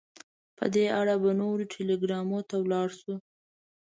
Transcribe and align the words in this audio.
په 0.57 0.65
دې 0.73 0.85
اړه 0.99 1.15
به 1.21 1.31
نورو 1.41 1.63
ټلګرامونو 1.73 2.47
ته 2.49 2.55
ولاړ 2.63 2.87
شو. 2.99 3.15